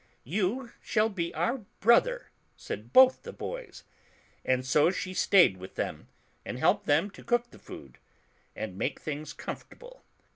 "You 0.23 0.71
shall 0.81 1.09
be 1.09 1.31
our 1.35 1.59
brother," 1.79 2.31
said 2.57 2.91
both 2.91 3.21
the 3.21 3.31
boys; 3.31 3.83
and 4.43 4.65
so 4.65 4.89
she 4.89 5.13
stayed 5.13 5.57
with 5.57 5.75
them, 5.75 6.07
and 6.43 6.57
helped 6.57 6.87
to 6.87 7.23
cook 7.23 7.51
the 7.51 7.59
food, 7.59 7.99
and 8.55 8.79
make 8.79 8.99
things 8.99 9.31
comfortable. 9.31 10.01